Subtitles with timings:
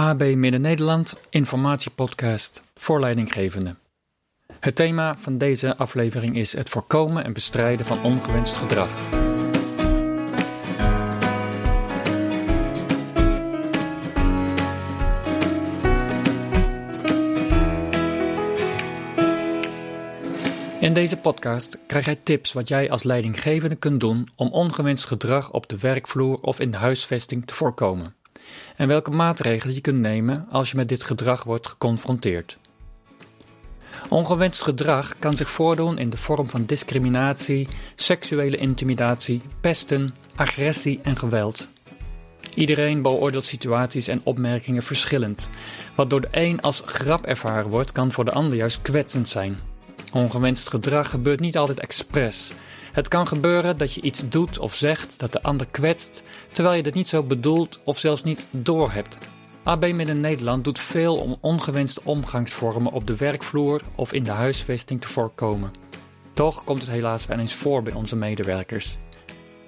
[0.00, 3.78] AB Midden-Nederland informatiepodcast voor leidinggevenden.
[4.60, 8.98] Het thema van deze aflevering is het voorkomen en bestrijden van ongewenst gedrag.
[20.80, 25.52] In deze podcast krijg jij tips wat jij als leidinggevende kunt doen om ongewenst gedrag
[25.52, 28.14] op de werkvloer of in de huisvesting te voorkomen
[28.76, 32.58] en welke maatregelen je kunt nemen als je met dit gedrag wordt geconfronteerd.
[34.08, 41.16] Ongewenst gedrag kan zich voordoen in de vorm van discriminatie, seksuele intimidatie, pesten, agressie en
[41.16, 41.68] geweld.
[42.54, 45.50] Iedereen beoordeelt situaties en opmerkingen verschillend.
[45.94, 49.58] Wat door de een als grap ervaren wordt, kan voor de ander juist kwetsend zijn.
[50.12, 52.52] Ongewenst gedrag gebeurt niet altijd expres.
[52.94, 56.22] Het kan gebeuren dat je iets doet of zegt dat de ander kwetst,
[56.52, 59.18] terwijl je dit niet zo bedoelt of zelfs niet doorhebt.
[59.62, 65.00] AB Midden Nederland doet veel om ongewenste omgangsvormen op de werkvloer of in de huisvesting
[65.00, 65.70] te voorkomen.
[66.32, 68.96] Toch komt het helaas wel eens voor bij onze medewerkers.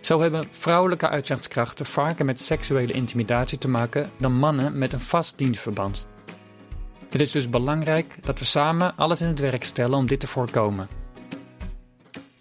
[0.00, 5.38] Zo hebben vrouwelijke uitzendkrachten vaker met seksuele intimidatie te maken dan mannen met een vast
[5.38, 6.06] dienstverband.
[7.08, 10.26] Het is dus belangrijk dat we samen alles in het werk stellen om dit te
[10.26, 11.01] voorkomen.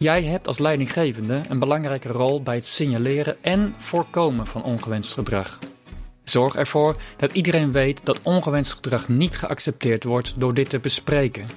[0.02, 5.60] Jij hebt als leidinggevende een belangrijke rol bij het signaleren en voorkomen van ongewenst gedrag.
[6.24, 11.48] Zorg ervoor dat iedereen weet dat ongewenst gedrag niet geaccepteerd wordt door dit te bespreken.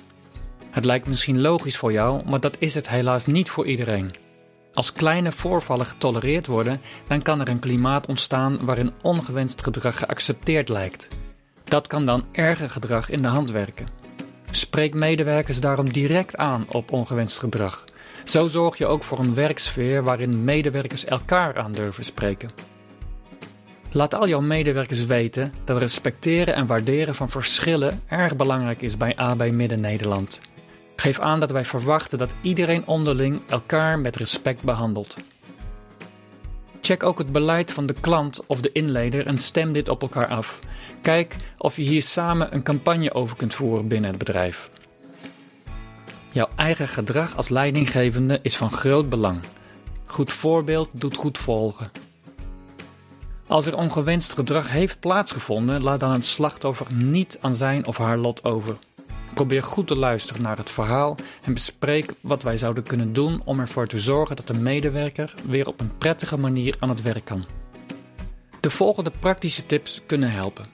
[0.71, 4.11] Het lijkt misschien logisch voor jou, maar dat is het helaas niet voor iedereen.
[4.75, 10.69] Als kleine voorvallen getolereerd worden, dan kan er een klimaat ontstaan waarin ongewenst gedrag geaccepteerd
[10.69, 11.09] lijkt.
[11.65, 13.89] Dat kan dan erger gedrag in de hand werken.
[14.51, 17.85] Spreek medewerkers daarom direct aan op ongewenst gedrag.
[18.25, 22.49] Zo zorg je ook voor een werksfeer waarin medewerkers elkaar aan durven spreken.
[23.91, 29.17] Laat al jouw medewerkers weten dat respecteren en waarderen van verschillen erg belangrijk is bij
[29.17, 30.41] AB Midden-Nederland.
[30.97, 35.17] Geef aan dat wij verwachten dat iedereen onderling elkaar met respect behandelt.
[36.81, 40.27] Check ook het beleid van de klant of de inleder en stem dit op elkaar
[40.27, 40.59] af.
[41.03, 44.71] Kijk of je hier samen een campagne over kunt voeren binnen het bedrijf.
[46.35, 49.41] Jouw eigen gedrag als leidinggevende is van groot belang.
[50.07, 51.91] Goed voorbeeld doet goed volgen.
[53.47, 58.19] Als er ongewenst gedrag heeft plaatsgevonden, laat dan het slachtoffer niet aan zijn of haar
[58.19, 58.77] lot over.
[59.35, 63.61] Probeer goed te luisteren naar het verhaal en bespreek wat wij zouden kunnen doen om
[63.61, 67.45] ervoor te zorgen dat de medewerker weer op een prettige manier aan het werk kan.
[68.61, 70.65] De volgende praktische tips kunnen helpen.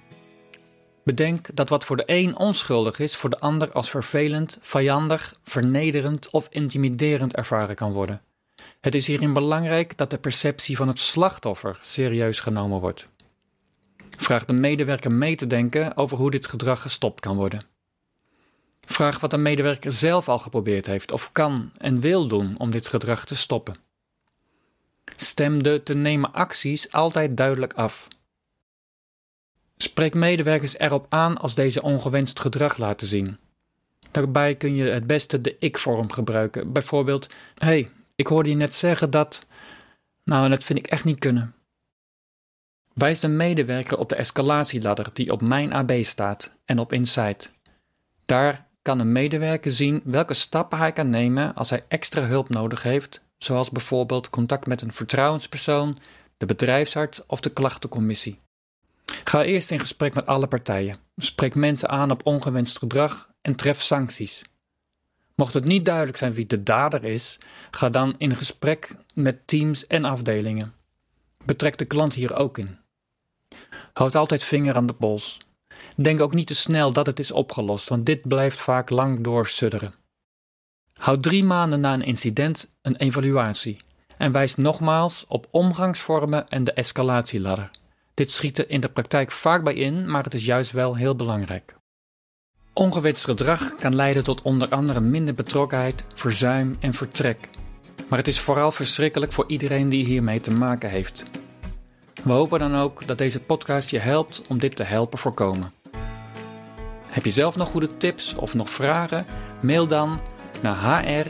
[1.10, 6.30] Bedenk dat wat voor de een onschuldig is, voor de ander als vervelend, vijandig, vernederend
[6.30, 8.22] of intimiderend ervaren kan worden.
[8.80, 13.08] Het is hierin belangrijk dat de perceptie van het slachtoffer serieus genomen wordt.
[14.16, 17.62] Vraag de medewerker mee te denken over hoe dit gedrag gestopt kan worden.
[18.80, 22.88] Vraag wat de medewerker zelf al geprobeerd heeft of kan en wil doen om dit
[22.88, 23.74] gedrag te stoppen.
[25.16, 28.08] Stem de te nemen acties altijd duidelijk af.
[30.00, 33.38] Spreek medewerkers erop aan als deze ongewenst gedrag laten zien.
[34.10, 36.72] Daarbij kun je het beste de ik-vorm gebruiken.
[36.72, 37.28] Bijvoorbeeld:
[37.58, 39.46] hey, ik hoorde je net zeggen dat.
[40.24, 41.54] Nou, dat vind ik echt niet kunnen.
[42.92, 47.52] Wijs de medewerker op de escalatieladder die op Mijn AB staat en op Insight.
[48.26, 52.82] Daar kan een medewerker zien welke stappen hij kan nemen als hij extra hulp nodig
[52.82, 55.98] heeft, zoals bijvoorbeeld contact met een vertrouwenspersoon,
[56.36, 58.38] de bedrijfsarts of de klachtencommissie.
[59.30, 60.96] Ga eerst in gesprek met alle partijen.
[61.16, 64.42] Spreek mensen aan op ongewenst gedrag en tref sancties.
[65.34, 67.38] Mocht het niet duidelijk zijn wie de dader is,
[67.70, 70.74] ga dan in gesprek met teams en afdelingen.
[71.44, 72.78] Betrek de klant hier ook in.
[73.92, 75.38] Houd altijd vinger aan de pols.
[75.96, 79.94] Denk ook niet te snel dat het is opgelost, want dit blijft vaak lang doorsudderen.
[80.92, 83.76] Houd drie maanden na een incident een evaluatie
[84.16, 87.70] en wijs nogmaals op omgangsvormen en de escalatieladder.
[88.20, 91.16] Dit schiet er in de praktijk vaak bij in, maar het is juist wel heel
[91.16, 91.74] belangrijk.
[92.72, 97.48] Ongewenst gedrag kan leiden tot onder andere minder betrokkenheid, verzuim en vertrek.
[98.08, 101.24] Maar het is vooral verschrikkelijk voor iedereen die hiermee te maken heeft.
[102.22, 105.72] We hopen dan ook dat deze podcast je helpt om dit te helpen voorkomen.
[107.06, 109.26] Heb je zelf nog goede tips of nog vragen?
[109.60, 110.20] Mail dan
[110.62, 111.26] naar hr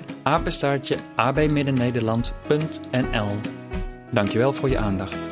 [1.14, 3.36] abmiddennederland.nl
[4.10, 5.29] Dankjewel voor je aandacht.